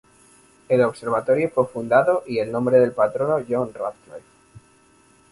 El 0.67 0.81
observatorio 0.81 1.51
fue 1.51 1.67
fundado 1.67 2.23
y 2.25 2.39
el 2.39 2.51
nombre 2.51 2.79
del 2.79 2.91
patrono 2.91 3.37
John 3.47 3.71
Radcliffe. 3.71 4.25